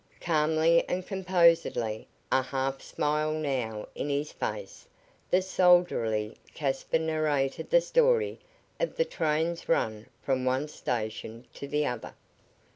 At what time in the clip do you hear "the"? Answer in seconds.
5.29-5.43, 7.69-7.81, 8.97-9.05, 11.67-11.85